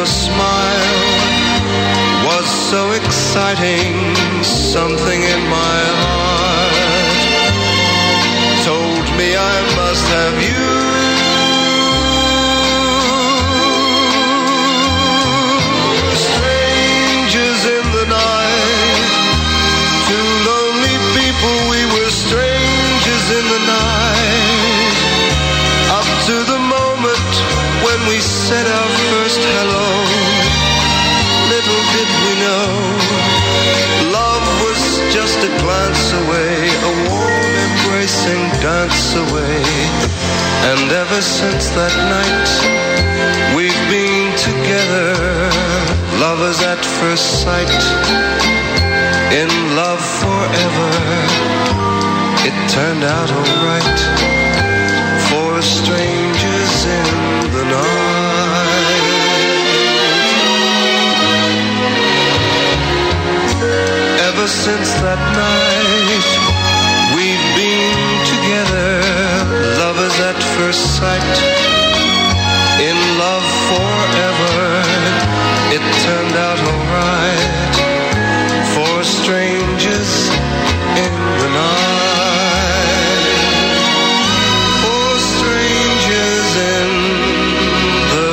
[0.00, 0.96] your smile
[2.24, 3.92] was so exciting,
[4.42, 6.19] something in my heart
[39.14, 39.62] away.
[40.70, 42.50] And ever since that night,
[43.56, 45.14] we've been together,
[46.20, 47.82] lovers at first sight,
[49.32, 50.90] in love forever.
[52.48, 54.00] It turned out alright
[55.28, 57.08] for strangers in
[57.54, 59.00] the night.
[64.28, 66.09] Ever since that night,
[70.60, 71.36] first sight,
[72.88, 74.58] in love forever.
[75.76, 77.52] It turned out alright
[78.74, 80.10] for strangers
[81.04, 83.24] in the night.
[84.82, 86.90] For strangers in
[88.12, 88.32] the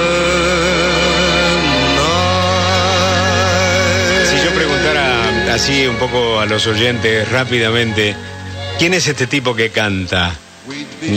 [2.04, 2.28] night.
[4.30, 5.08] Si yo preguntara
[5.54, 8.16] así un poco a los oyentes rápidamente,
[8.78, 10.36] ¿quién es este tipo que canta?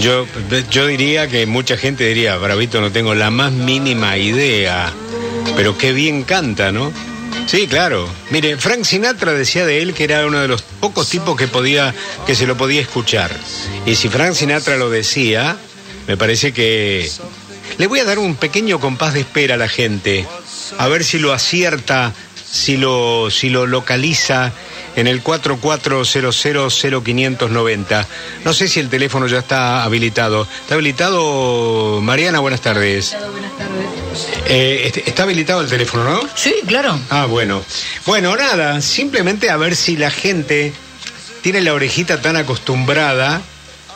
[0.00, 0.26] Yo,
[0.70, 4.92] yo diría que mucha gente diría, Bravito, no tengo la más mínima idea,
[5.56, 6.92] pero qué bien canta, ¿no?
[7.46, 8.08] Sí, claro.
[8.30, 11.94] Mire, Frank Sinatra decía de él que era uno de los pocos tipos que podía,
[12.26, 13.30] que se lo podía escuchar.
[13.86, 15.56] Y si Frank Sinatra lo decía,
[16.06, 17.10] me parece que
[17.78, 20.26] le voy a dar un pequeño compás de espera a la gente,
[20.78, 22.12] a ver si lo acierta,
[22.50, 24.52] si lo, si lo localiza
[25.00, 28.06] en el 44000590.
[28.44, 30.46] No sé si el teléfono ya está habilitado.
[30.62, 32.40] ¿Está habilitado, Mariana?
[32.40, 33.16] Buenas tardes.
[33.30, 33.86] Buenas tardes.
[34.46, 36.20] Eh, est- está habilitado el teléfono, ¿no?
[36.34, 36.98] Sí, claro.
[37.10, 37.62] Ah, bueno.
[38.06, 40.72] Bueno, nada, simplemente a ver si la gente
[41.42, 43.40] tiene la orejita tan acostumbrada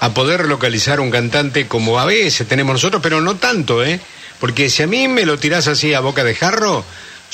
[0.01, 4.01] a poder localizar un cantante como a veces tenemos nosotros, pero no tanto, ¿eh?
[4.41, 6.85] Porque si a mí me lo tirás así a boca de jarro,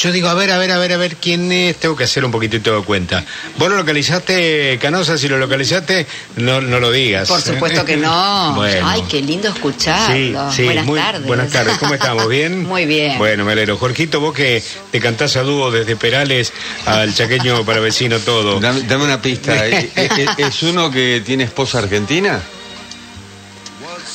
[0.00, 2.24] yo digo, a ver, a ver, a ver, a ver quién es, tengo que hacer
[2.24, 3.22] un poquitito de cuenta.
[3.58, 5.18] ¿Vos lo localizaste, Canosa?
[5.18, 6.06] Si lo localizaste,
[6.36, 7.28] no, no lo digas.
[7.28, 8.54] Por supuesto que no.
[8.60, 8.86] Bueno.
[8.88, 10.50] Ay, qué lindo escucharlo.
[10.50, 11.26] Sí, sí, buenas muy- tardes.
[11.26, 12.28] Buenas tardes, ¿cómo estamos?
[12.28, 12.62] ¿Bien?
[12.66, 13.18] Muy bien.
[13.18, 13.76] Bueno, me alegro.
[13.76, 16.52] Jorgito, vos que te cantás a dúo desde Perales
[16.86, 18.58] al chaqueño para vecino todo.
[18.58, 19.66] Dame, dame una pista.
[19.66, 22.40] ¿Es, es- es uno que tiene esposa argentina?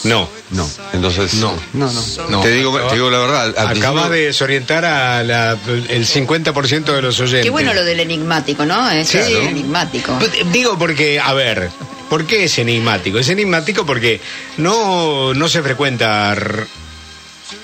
[0.05, 0.29] No.
[0.51, 0.69] No.
[0.93, 1.33] Entonces.
[1.35, 1.53] No.
[1.73, 2.03] No, no.
[2.29, 2.41] No.
[2.41, 3.43] Te, digo, te digo la verdad.
[3.45, 5.57] al Acaba principio- de desorientar a la-
[5.89, 7.43] el 50% de los oyentes.
[7.43, 8.89] Qué bueno lo del enigmático, ¿no?
[8.89, 9.27] Es Claro.
[9.27, 10.17] sí, enigmático.
[10.51, 11.69] Digo porque, a ver,
[12.09, 13.19] ¿por qué es enigmático?
[13.19, 14.21] Es enigmático porque
[14.57, 16.35] no, no se frecuenta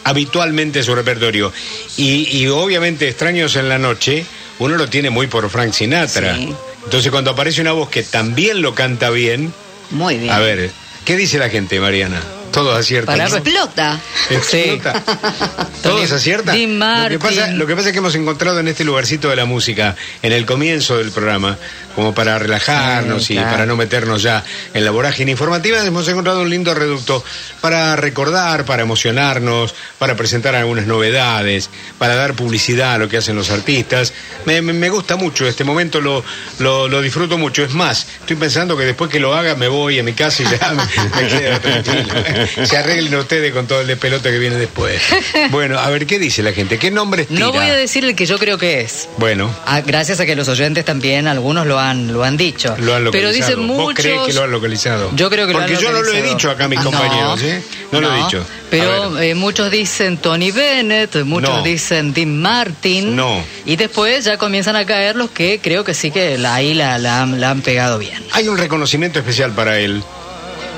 [0.03, 1.51] habitualmente su repertorio.
[1.97, 4.25] Y, y obviamente Extraños en la Noche,
[4.59, 6.35] uno lo tiene muy por Frank Sinatra.
[6.35, 6.53] Sí.
[6.83, 9.53] Entonces cuando aparece una voz que también lo canta bien,
[9.91, 10.31] Muy bien.
[10.31, 10.71] a ver,
[11.05, 12.21] ¿qué dice la gente, Mariana?
[12.51, 13.17] Todos aciertan.
[13.17, 13.35] Para- ¿no?
[13.37, 13.99] Explota.
[14.29, 15.03] Explota.
[15.83, 16.55] Todos aciertan.
[16.55, 19.35] Dean Lo que, pasa, lo que pasa es que hemos encontrado en este lugarcito de
[19.35, 21.57] la música, en el comienzo del programa,
[21.95, 24.43] como para relajarnos Sí, y para no meternos ya
[24.73, 27.23] en la vorágine informativa, hemos encontrado un lindo reducto
[27.61, 33.35] para recordar, para emocionarnos, para presentar algunas novedades, para dar publicidad a lo que hacen
[33.35, 34.13] los artistas.
[34.45, 36.23] Me, me- me gusta mucho este momento, lo,
[36.59, 37.63] lo, lo disfruto mucho.
[37.63, 40.45] Es más, estoy pensando que después que lo haga me voy a mi casa y
[40.45, 42.13] ya me, me quedo tranquilo.
[42.65, 45.01] Se arreglen ustedes con todo el despelote que viene después.
[45.49, 46.77] Bueno, a ver, ¿qué dice la gente?
[46.77, 47.39] ¿Qué nombres tira?
[47.39, 49.09] No voy a decir el que yo creo que es.
[49.17, 52.75] Bueno, Ah, gracias a que los oyentes también, algunos lo han, lo han dicho.
[52.79, 53.11] lo han localizado.
[53.11, 54.03] Pero dicen ¿Vos muchos.
[54.05, 55.11] crees que lo han localizado?
[55.15, 56.33] Yo creo que Porque lo han yo no lo he localizado.
[56.35, 57.61] dicho acá a mis No, compañeros, ¿eh?
[57.91, 58.45] No, lo he dicho.
[58.69, 61.61] Pero eh, muchos dicen Tony Bennett, muchos No.
[61.63, 63.15] dicen Dean Martin.
[63.15, 63.43] No.
[63.65, 66.97] Y después ya comienzan a caer los que creo que sí que la- ahí la,
[66.97, 68.23] la han- la han pegado bien.
[68.31, 70.01] Hay un reconocimiento especial para él,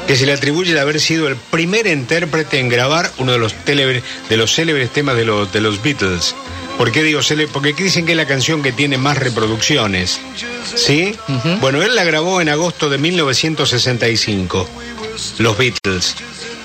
[0.07, 3.53] que se le atribuye el haber sido el primer intérprete en grabar uno de los,
[3.53, 6.35] célebres- de los célebres temas de los, de los Beatles.
[6.77, 10.19] ¿Por qué digo le- Porque dicen que es la canción que tiene más reproducciones.
[10.75, 11.15] ¿Sí?
[11.61, 14.67] Bueno, él la grabó en agosto de 1965,
[15.39, 16.15] los Beatles.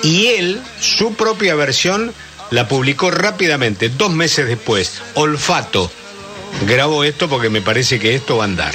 [0.03, 2.13] Y él, su propia versión,
[2.51, 5.01] la publicó rápidamente, dos meses después.
[5.15, 5.91] Olfato.
[6.67, 8.75] Grabo esto porque me parece que esto va a andar.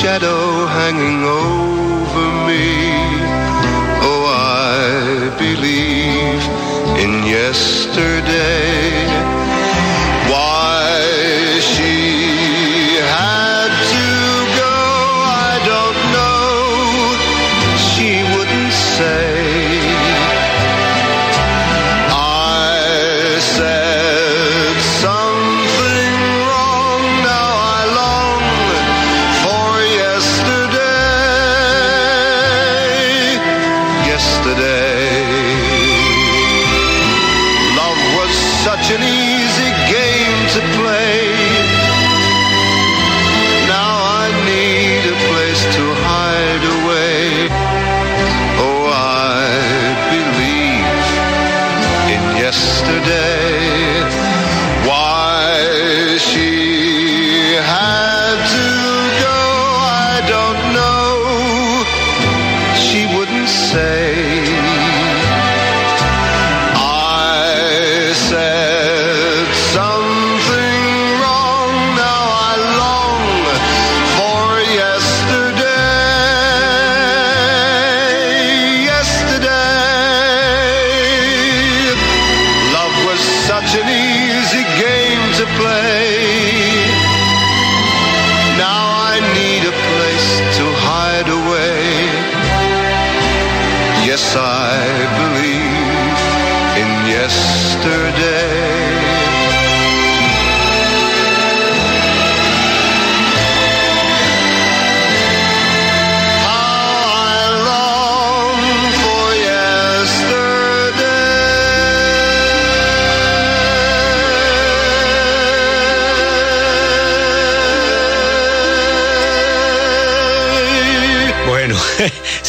[0.00, 2.89] Shadow hanging over me.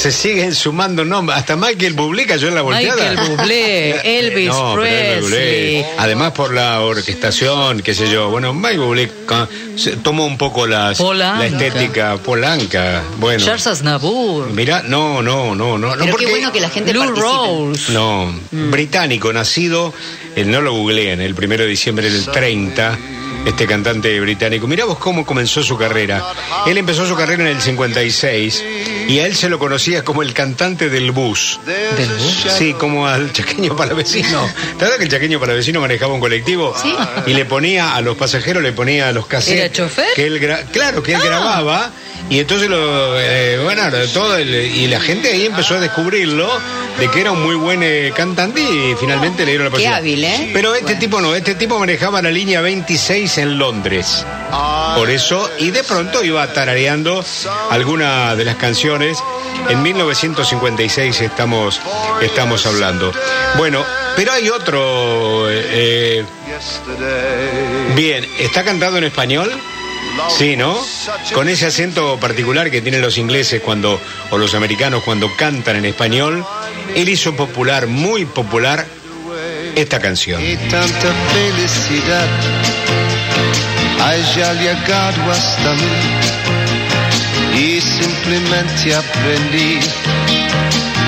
[0.01, 1.38] Se siguen sumando nombres.
[1.38, 3.09] Hasta Michael Bublé cayó en la volteada.
[3.12, 5.86] Michael Bublé, Elvis No, Presley.
[6.00, 8.30] Además por la orquestación, qué sé yo.
[8.30, 9.12] Bueno, Michael Bublé
[10.03, 11.39] tomó un poco las, Polanca.
[11.39, 13.03] la estética polanca.
[13.19, 14.50] Bueno, Charles Aznavour.
[14.51, 15.89] mira, no, no, no, no.
[15.89, 17.27] no Pero qué porque- bueno que la gente Lou participe.
[17.27, 17.91] Rose.
[17.93, 19.93] No, británico, nacido,
[20.36, 22.98] eh, no lo googleen, el primero de diciembre del 30,
[23.45, 24.67] este cantante británico.
[24.67, 26.24] Mirá vos cómo comenzó su carrera.
[26.67, 28.63] Él empezó su carrera en el 56
[29.07, 31.60] y a él se lo conocía como el cantante del bus.
[31.65, 32.45] ¿Del bus?
[32.57, 34.48] Sí, como al chaqueño palavecino.
[34.55, 36.74] ¿Te acuerdas que el chaqueño palavecino manejaba un colectivo?
[36.81, 36.93] Sí.
[37.25, 39.60] Y le ponía a los pasajeros, le ponía a los cassettes.
[39.60, 40.05] ¿Era chofer?
[40.15, 41.91] Que él gra- claro, que él grababa.
[42.29, 43.81] Y entonces lo, eh, bueno,
[44.13, 46.48] todo el- y la gente ahí empezó a descubrirlo
[47.01, 49.98] de que era un muy buen eh, cantante y finalmente le dieron la Qué posibilidad.
[50.00, 50.50] hábil, ¿eh?
[50.53, 51.00] Pero este Bueno.
[51.00, 54.24] tipo no, este tipo manejaba la línea 26 en Londres.
[54.96, 57.25] Por eso, y de pronto iba tarareando
[57.72, 59.17] alguna de las canciones.
[59.67, 61.81] En 1956 estamos,
[62.22, 63.12] estamos hablando.
[63.58, 63.84] Bueno,
[64.15, 65.50] pero hay otro.
[65.50, 67.96] eh, Yesterday.
[67.96, 69.51] bien, ¿está cantado en español?
[70.38, 70.77] Sí, ¿no?
[71.34, 75.86] Con ese acento particular que tienen los ingleses cuando, o los americanos cuando cantan en
[75.86, 76.46] español,
[76.96, 78.86] él hizo popular, muy popular,
[79.75, 80.41] esta canción.
[80.41, 82.27] Y tanta felicidad
[84.03, 86.41] haya llegado hasta mí
[87.55, 89.79] y simplemente aprendí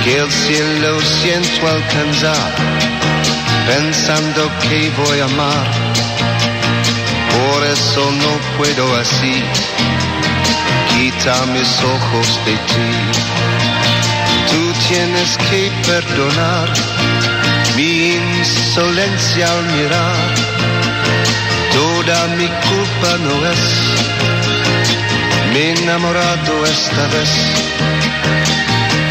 [0.04, 2.52] que el cielo siento alcanzar
[3.68, 6.13] pensando que voy a amar
[7.54, 9.44] por eso no puedo así
[10.90, 13.34] quita mis ojos de ti
[14.50, 16.70] tú tienes que perdonar
[17.76, 20.34] mi insolencia al mirar.
[21.72, 23.64] Toda mi culpa no es,
[25.56, 27.32] enamorado esta vez.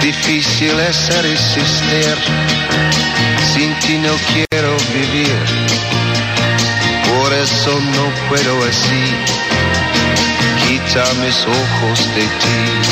[0.01, 2.17] Difícil es resistir,
[3.53, 5.92] sin ti no quiero vivir.
[7.33, 9.05] Por eso no puedo así,
[10.69, 12.83] quita mis ojos de ti.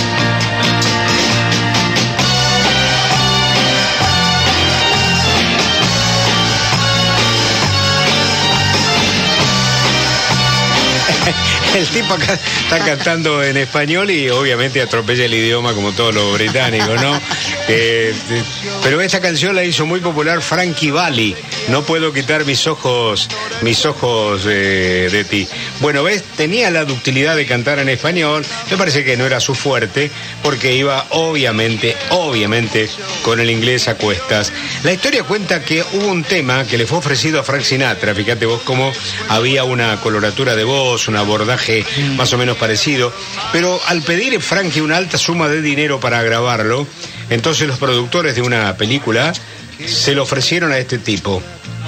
[11.75, 16.33] El tipo acá está cantando en español y obviamente atropella el idioma como todos los
[16.33, 17.21] británicos, ¿no?
[17.73, 18.43] Eh, eh,
[18.83, 21.37] pero esta canción la hizo muy popular Frankie Valli.
[21.71, 23.29] No puedo quitar mis ojos,
[23.63, 25.47] mis ojos eh, de ti.
[25.79, 28.45] Bueno, ves, tenía la ductilidad de cantar en español.
[28.69, 30.11] Me parece que no era su fuerte
[30.43, 32.89] porque iba obviamente, obviamente
[33.23, 34.53] con el inglés a cuestas.
[34.83, 38.17] La historia cuenta que hubo un tema que le fue ofrecido a Frank Sinatra.
[38.17, 38.93] Fíjate vos cómo
[39.29, 41.85] había una coloratura de voz, un abordaje
[42.17, 43.13] más o menos parecido.
[43.53, 46.87] Pero al pedir Frankie una alta suma de dinero para grabarlo,
[47.31, 49.33] entonces los productores de una película
[49.87, 51.43] se lo ofrecieron a este tipo.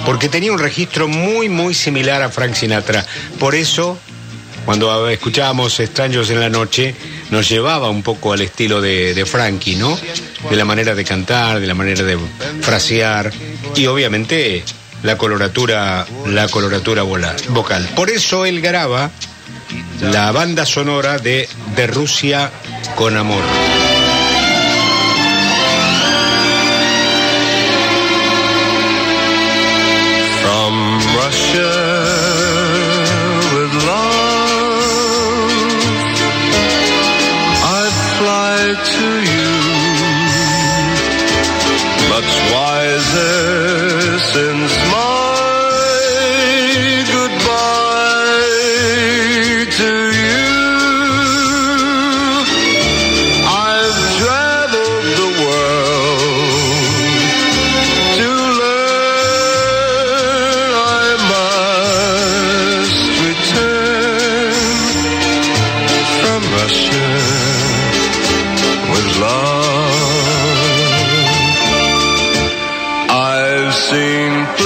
[0.05, 3.05] Porque tenía un registro muy, muy similar a Frank Sinatra.
[3.39, 3.97] Por eso,
[4.65, 6.95] cuando escuchábamos Extraños en la Noche,
[7.29, 9.97] nos llevaba un poco al estilo de, de Frankie, ¿no?
[10.49, 12.17] De la manera de cantar, de la manera de
[12.61, 13.31] frasear
[13.75, 14.63] y obviamente
[15.03, 17.89] la coloratura, la coloratura vocal.
[17.95, 19.11] Por eso él graba
[20.01, 22.51] la banda sonora de De Rusia
[22.95, 23.43] con Amor.
[31.15, 32.32] Russia
[73.93, 74.62] I've seen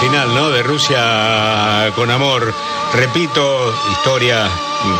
[0.00, 0.50] final, ¿no?
[0.50, 2.54] De Rusia con amor.
[2.94, 4.48] Repito, historia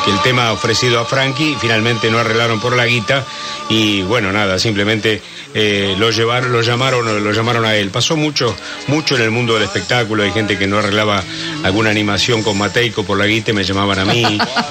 [0.04, 3.24] que el tema ofrecido a Frankie, finalmente no arreglaron por la guita
[3.68, 5.22] y bueno, nada, simplemente
[5.54, 7.90] eh, lo llevaron, lo llamaron, lo llamaron a él.
[7.90, 8.54] Pasó mucho,
[8.88, 11.22] mucho en el mundo del espectáculo, hay gente que no arreglaba
[11.62, 14.22] alguna animación con Mateico por la guita y me llamaban a mí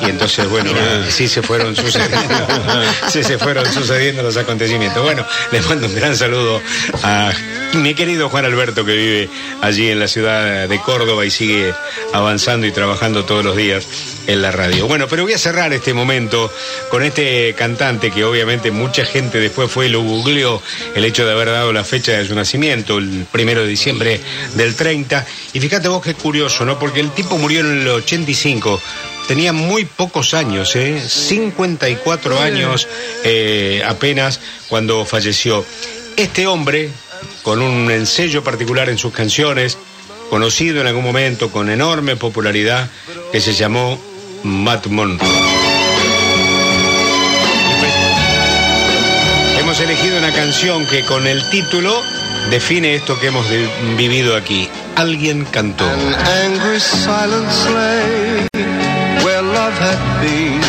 [0.01, 0.71] y entonces bueno,
[1.09, 2.35] sí se fueron sucediendo,
[3.09, 5.01] sí se fueron sucediendo los acontecimientos.
[5.03, 6.61] Bueno, les mando un gran saludo
[7.03, 7.31] a
[7.73, 9.29] mi querido Juan Alberto que vive
[9.61, 11.73] allí en la ciudad de Córdoba y sigue
[12.13, 13.85] avanzando y trabajando todos los días
[14.27, 14.87] en la radio.
[14.87, 16.51] Bueno, pero voy a cerrar este momento
[16.89, 20.61] con este cantante que obviamente mucha gente después fue y lo googleó
[20.95, 24.19] el hecho de haber dado la fecha de su nacimiento, el primero de diciembre
[24.55, 25.25] del 30.
[25.53, 26.79] Y fíjate vos qué curioso, ¿no?
[26.79, 28.81] Porque el tipo murió en el 85.
[29.27, 30.99] Tenía muy pocos años, ¿eh?
[31.07, 32.87] 54 años
[33.23, 35.63] eh, apenas cuando falleció.
[36.17, 36.89] Este hombre,
[37.43, 39.77] con un ensello particular en sus canciones,
[40.29, 42.89] conocido en algún momento con enorme popularidad,
[43.31, 43.99] que se llamó
[44.43, 45.27] Matt Monroe.
[49.59, 52.01] Hemos elegido una canción que con el título
[52.49, 53.45] define esto que hemos
[53.97, 54.69] vivido aquí.
[54.95, 55.85] Alguien cantó.
[55.85, 56.15] An
[56.45, 58.47] angry silent sleigh
[59.23, 60.61] where love had been.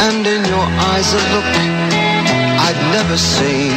[0.00, 1.82] And in your eyes a look
[2.64, 3.72] I'd never seen.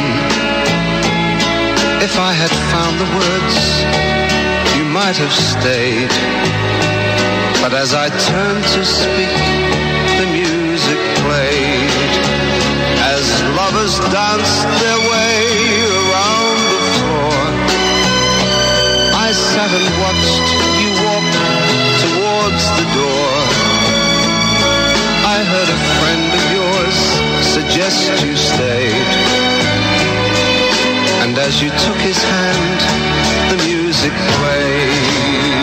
[2.02, 3.56] If I had found the words,
[4.76, 6.75] you might have stayed.
[7.66, 9.38] But as I turned to speak,
[10.22, 12.12] the music played.
[13.10, 13.26] As
[13.58, 15.34] lovers danced their way
[15.98, 17.38] around the floor.
[19.18, 20.46] I sat and watched
[20.78, 21.26] you walk
[22.06, 23.34] towards the door.
[25.34, 26.98] I heard a friend of yours
[27.50, 29.12] suggest you stayed.
[31.26, 32.80] And as you took his hand,
[33.50, 35.55] the music played.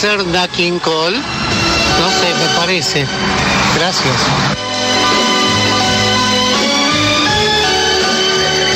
[0.00, 1.18] Ser Da King Cole?
[1.18, 3.04] No sé, me parece.
[3.76, 4.14] Gracias.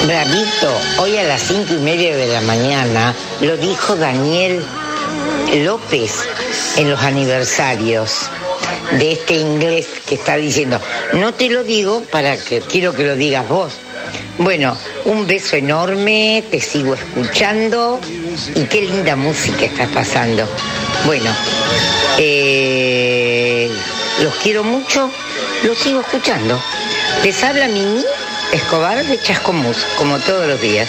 [0.07, 4.63] Bravito, hoy a las cinco y media de la mañana lo dijo Daniel
[5.65, 6.13] López
[6.77, 8.29] en los aniversarios
[8.99, 10.79] de este inglés que está diciendo.
[11.15, 13.73] No te lo digo para que quiero que lo digas vos.
[14.37, 14.77] Bueno,
[15.07, 17.99] un beso enorme, te sigo escuchando
[18.55, 20.47] y qué linda música estás pasando.
[21.05, 21.31] Bueno,
[22.17, 23.71] eh,
[24.23, 25.11] los quiero mucho,
[25.63, 26.59] los sigo escuchando.
[27.23, 28.03] Les habla Mimi
[28.53, 30.89] Escobar de Chascomús, como todos los días.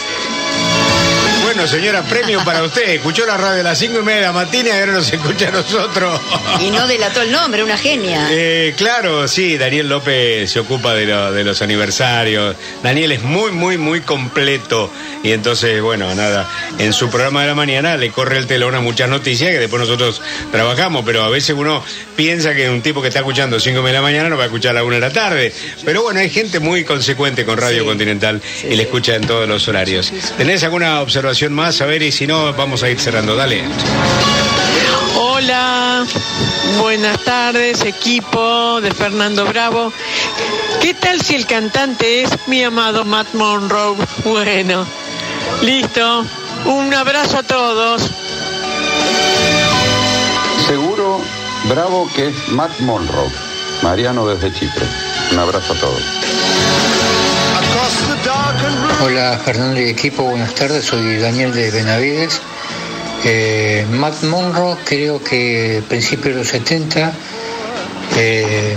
[1.55, 2.89] Bueno, señora, premio para usted.
[2.89, 5.47] Escuchó la radio a las cinco y media de la mañana y ahora nos escucha
[5.47, 6.19] a nosotros.
[6.59, 8.27] Y no delató el nombre, una genia.
[8.29, 12.57] Eh, claro, sí, Daniel López se ocupa de, lo- de los aniversarios.
[12.83, 14.91] Daniel es muy, muy, muy completo.
[15.23, 16.45] Y entonces, bueno, nada,
[16.77, 19.79] en su programa de la mañana le corre el telón a muchas noticias que después
[19.79, 21.81] nosotros trabajamos, pero a veces uno
[22.17, 24.71] piensa que un tipo que está escuchando 5 de la mañana no va a escuchar
[24.71, 25.53] a la 1 de la tarde.
[25.85, 27.85] Pero bueno, hay gente muy consecuente con Radio Sí.
[27.87, 30.11] Continental Sí, y le escucha en todos los horarios.
[30.37, 31.81] ¿Tenés alguna observación más?
[31.81, 33.35] A ver, y si no, vamos a ir cerrando.
[33.35, 33.63] Dale.
[35.17, 36.05] Hola,
[36.79, 39.91] buenas tardes, equipo de Fernando Bravo.
[40.81, 43.95] ¿Qué tal si el cantante es mi amado Matt Monroe?
[44.23, 44.85] Bueno,
[45.61, 46.25] listo.
[46.65, 48.01] Un abrazo a todos.
[50.67, 51.21] Seguro,
[51.69, 53.29] bravo que es Matt Monroe.
[53.83, 54.85] Mariano desde Chipre.
[55.31, 56.01] Un abrazo a todos.
[59.01, 62.39] Hola Fernando y equipo, buenas tardes, soy Daniel de Benavides.
[63.23, 67.11] Eh, Matt Monroe, creo que a principios de los 70
[68.17, 68.75] eh,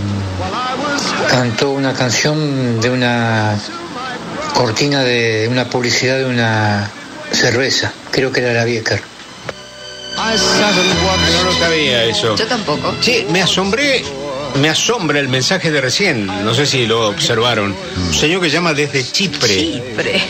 [1.30, 3.56] cantó una canción de una
[4.54, 6.90] cortina de una publicidad de una
[7.32, 8.64] cerveza, creo que era la
[10.18, 11.44] and No watched.
[11.44, 12.34] lo sabía eso.
[12.36, 12.94] Yo tampoco.
[13.00, 14.04] Sí, me asombré,
[14.56, 16.26] me asombra el mensaje de recién.
[16.26, 17.74] No sé si lo observaron.
[17.96, 19.48] Un señor que llama desde Chipre.
[19.48, 20.20] Chipre.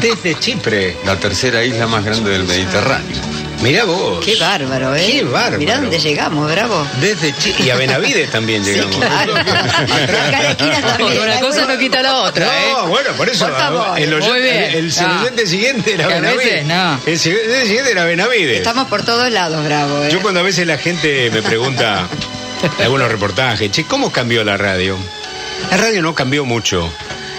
[0.00, 0.96] Desde Chipre.
[1.06, 3.16] La tercera isla más grande del Mediterráneo.
[3.62, 4.24] Mirá vos.
[4.24, 5.04] Qué bárbaro, ¿eh?
[5.10, 5.58] Qué bárbaro.
[5.58, 6.86] Mirá dónde llegamos, bravo.
[7.00, 7.64] Desde Chipre.
[7.64, 8.96] Y a Benavides también Sí, llegamos.
[8.96, 9.34] claro.
[9.36, 10.98] Acá la esquina también.
[11.00, 12.72] Porque una cosa no quita la otra, ¿eh?
[12.72, 13.46] No, bueno, por eso.
[13.48, 13.98] Por favor.
[13.98, 14.56] el, Muy bien.
[14.64, 14.92] el, el No.
[14.92, 16.66] siguiente siguiente era Benavides.
[16.66, 17.00] no.
[17.04, 18.58] El siguiente siguiente era Benavides.
[18.58, 20.10] Estamos por todos lados, bravo, ¿eh?
[20.12, 22.06] Yo cuando a veces la gente me pregunta
[22.80, 24.96] algunos reportajes, che, ¿cómo cambió la radio?
[25.70, 26.90] La radio no cambió mucho.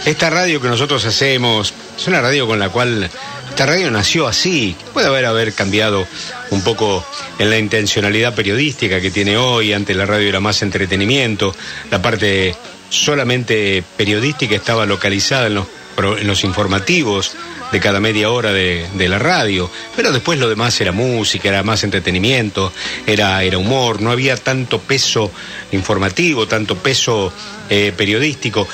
[0.06, 3.10] Esta radio que nosotros hacemos es una radio con la cual
[3.50, 4.76] esta radio nació así.
[4.94, 6.08] Puede haber haber cambiado
[6.52, 7.06] un poco
[7.38, 9.74] en la intencionalidad periodística que tiene hoy.
[9.74, 11.54] Antes la radio era más entretenimiento.
[11.92, 12.56] La parte
[12.90, 15.68] solamente periodística estaba localizada en los,
[16.06, 17.34] en los informativos
[17.72, 21.64] de cada media hora de, de la radio, pero después lo demás era música, era
[21.64, 22.72] más entretenimiento,
[23.06, 25.32] era, era humor, no había tanto peso
[25.72, 27.32] informativo, tanto peso
[27.70, 28.68] eh, periodístico,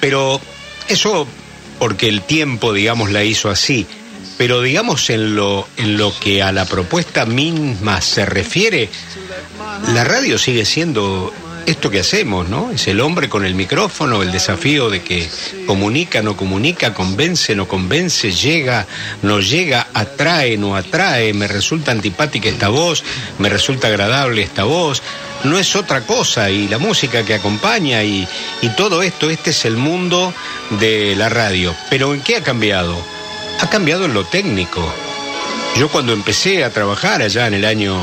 [0.00, 0.40] pero
[0.88, 1.26] eso
[1.78, 3.86] porque el tiempo, digamos, la hizo así,
[4.36, 8.88] pero digamos en lo, en lo que a la propuesta misma se refiere,
[9.94, 11.32] la radio sigue siendo
[11.66, 12.70] esto que hacemos, ¿no?
[12.70, 15.28] Es el hombre con el micrófono, el desafío de que
[15.66, 18.86] comunica, no comunica, convence, no convence, llega,
[19.22, 23.04] no llega, atrae, no atrae, me resulta antipática esta voz,
[23.38, 25.02] me resulta agradable esta voz.
[25.44, 28.26] No es otra cosa y la música que acompaña y,
[28.60, 30.32] y todo esto, este es el mundo
[30.80, 31.74] de la radio.
[31.90, 32.96] Pero ¿en qué ha cambiado?
[33.60, 34.92] Ha cambiado en lo técnico.
[35.76, 37.98] Yo cuando empecé a trabajar allá en el año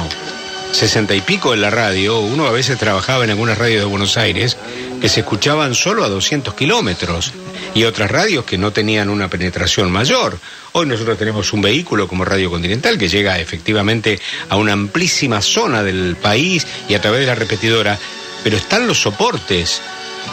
[0.72, 4.18] sesenta y pico en la radio, uno a veces trabajaba en algunas radios de Buenos
[4.18, 4.58] Aires
[5.02, 7.34] que se escuchaban solo a 200 kilómetros
[7.74, 10.38] y otras radios que no tenían una penetración mayor.
[10.74, 15.84] Hoy nosotros tenemos un vehículo como Radio Continental que llega efectivamente a una amplísima zona
[15.84, 17.98] del país y a través de la repetidora,
[18.44, 19.82] pero están los soportes.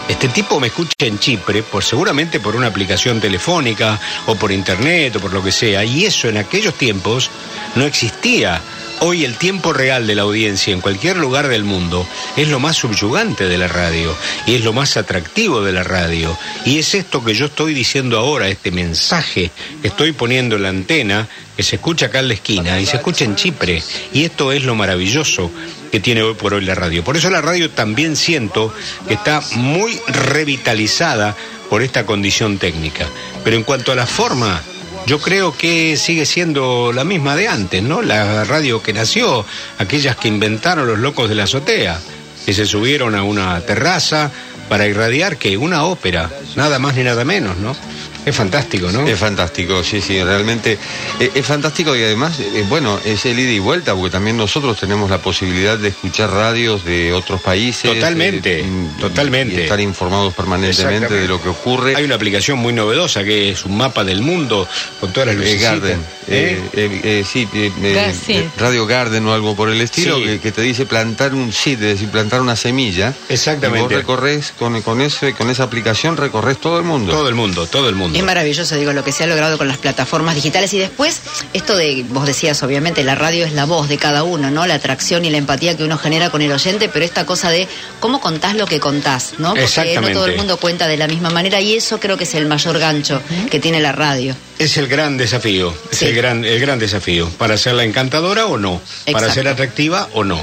[0.08, 5.16] Este tipo me escucha en Chipre, por seguramente por una aplicación telefónica o por internet
[5.16, 7.30] o por lo que sea, y eso en aquellos tiempos
[7.74, 8.60] no existía.
[9.00, 12.76] Hoy el tiempo real de la audiencia en cualquier lugar del mundo es lo más
[12.76, 16.36] subyugante de la radio y es lo más atractivo de la radio.
[16.64, 19.50] Y es esto que yo estoy diciendo ahora, este mensaje
[19.82, 22.96] que estoy poniendo en la antena, que se escucha acá en la esquina y se
[22.96, 23.82] escucha en Chipre.
[24.14, 25.50] Y esto es lo maravilloso
[25.92, 27.04] que tiene hoy por hoy la radio.
[27.04, 28.74] Por eso la radio también siento
[29.06, 31.36] que está muy revitalizada
[31.68, 33.06] por esta condición técnica.
[33.44, 34.62] Pero en cuanto a la forma,
[35.06, 38.02] yo creo que sigue siendo la misma de antes, ¿no?
[38.02, 39.46] La radio que nació,
[39.78, 42.00] aquellas que inventaron los locos de la azotea,
[42.44, 44.32] que se subieron a una terraza
[44.68, 47.76] para irradiar que una ópera, nada más ni nada menos, ¿no?
[48.26, 49.06] Es fantástico, ¿no?
[49.06, 50.76] Es fantástico, sí, sí, realmente
[51.20, 54.78] eh, es fantástico y además, eh, bueno, es el ida y vuelta, porque también nosotros
[54.78, 57.90] tenemos la posibilidad de escuchar radios de otros países.
[57.94, 58.64] Totalmente, eh,
[59.00, 59.54] totalmente.
[59.54, 61.94] Y estar informados permanentemente de lo que ocurre.
[61.96, 64.68] Hay una aplicación muy novedosa que es un mapa del mundo
[65.00, 65.62] con todas las Eh, luces.
[65.62, 67.72] Garden, eh, eh, eh, sí, sí.
[67.82, 70.24] eh, Radio Garden o algo por el estilo, Sí.
[70.24, 73.14] que, que te dice plantar un seed, es decir, plantar una semilla.
[73.28, 73.78] Exactamente.
[73.78, 77.12] Y vos recorres con, con, ese, con esa aplicación, recorres todo el mundo.
[77.12, 78.15] Todo el mundo, todo el mundo.
[78.16, 80.72] Es maravilloso, digo, lo que se ha logrado con las plataformas digitales.
[80.72, 81.20] Y después,
[81.52, 84.66] esto de, vos decías, obviamente, la radio es la voz de cada uno, ¿no?
[84.66, 87.68] La atracción y la empatía que uno genera con el oyente, pero esta cosa de
[88.00, 89.54] cómo contás lo que contás, ¿no?
[89.54, 92.34] Porque no todo el mundo cuenta de la misma manera y eso creo que es
[92.34, 94.34] el mayor gancho que tiene la radio.
[94.58, 96.06] Es el gran desafío, es Sí.
[96.06, 98.80] el gran, el gran desafío, para hacerla encantadora o no,
[99.12, 100.42] para ser atractiva o no.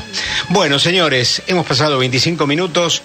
[0.50, 3.02] Bueno, señores, hemos pasado 25 minutos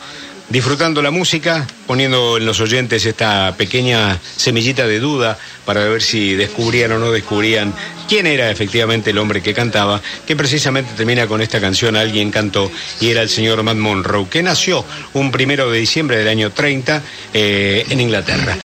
[0.48, 6.34] disfrutando la música, poniendo en los oyentes esta pequeña semillita de duda para ver si
[6.34, 7.74] descubrían o no descubrían
[8.08, 12.70] quién era efectivamente el hombre que cantaba, que precisamente termina con esta canción Alguien cantó
[13.00, 17.02] y era el señor Matt Monroe, que nació un primero de diciembre del año 30
[17.34, 18.56] eh, en Inglaterra.